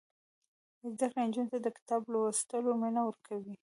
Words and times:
زده 0.95 1.05
کړه 1.11 1.21
نجونو 1.27 1.51
ته 1.53 1.57
د 1.61 1.67
کتاب 1.77 2.01
لوستلو 2.11 2.69
مینه 2.81 3.01
ورکوي. 3.05 3.55